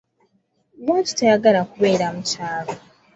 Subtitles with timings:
[0.83, 2.73] Lwaki toygala kubeera mu kyalo?